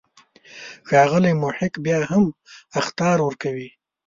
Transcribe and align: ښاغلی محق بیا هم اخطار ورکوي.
ښاغلی 0.89 1.33
محق 1.43 1.73
بیا 1.85 1.99
هم 2.11 2.23
اخطار 2.79 3.17
ورکوي. 3.27 3.69